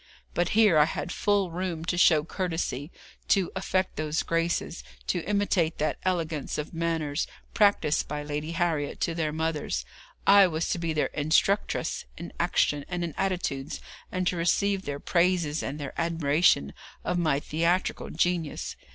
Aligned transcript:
But 0.33 0.49
here 0.57 0.79
I 0.79 0.85
had 0.85 1.11
full 1.11 1.51
room 1.51 1.85
to 1.85 1.95
show 1.95 2.23
courtesy, 2.23 2.91
to 3.27 3.51
affect 3.55 3.97
those 3.97 4.23
graces, 4.23 4.83
to 5.05 5.23
imitate 5.25 5.77
that 5.77 5.99
elegance 6.01 6.57
of 6.57 6.73
manners, 6.73 7.27
practised 7.53 8.07
by 8.07 8.23
Lady 8.23 8.53
Harriet 8.53 8.99
to 9.01 9.13
their 9.13 9.31
mothers. 9.31 9.85
I 10.25 10.47
was 10.47 10.67
to 10.69 10.79
be 10.79 10.91
their 10.91 11.11
instructress 11.13 12.05
in 12.17 12.33
action 12.39 12.83
and 12.89 13.03
in 13.03 13.13
attitudes, 13.15 13.79
and 14.11 14.25
to 14.25 14.35
receive 14.37 14.85
their 14.85 14.99
praises 14.99 15.61
and 15.61 15.77
their 15.77 15.93
admiration 16.01 16.73
of 17.03 17.19
my 17.19 17.39
theatrical 17.39 18.09
genius. 18.09 18.75